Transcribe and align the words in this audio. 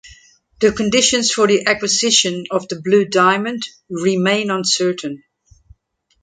The 0.61 0.71
conditions 0.71 1.29
for 1.31 1.45
the 1.45 1.67
acquisition 1.67 2.45
of 2.49 2.67
the 2.67 2.81
blue 2.81 3.05
diamond 3.05 3.61
remain 3.87 4.49
uncertain. 4.49 5.21